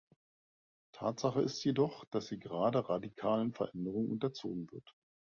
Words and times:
Tatsache 0.95 1.41
ist 1.43 1.63
jedoch, 1.63 2.05
dass 2.05 2.25
sie 2.25 2.39
gerade 2.39 2.89
radikalen 2.89 3.53
Veränderungen 3.53 4.09
unterzogen 4.09 4.71
wird. 4.71 4.95